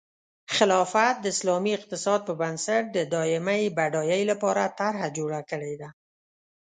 [0.55, 5.89] خلافت د اسلامي اقتصاد په بنسټ د دایمي بډایۍ لپاره طرحه جوړه کړې ده.